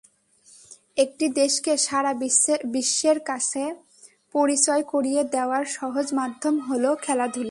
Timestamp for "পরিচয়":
4.35-4.83